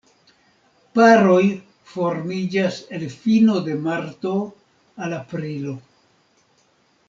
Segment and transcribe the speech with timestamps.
[0.99, 1.43] Paroj
[1.91, 4.35] formiĝas el fino de marto
[5.05, 5.79] al aprilo.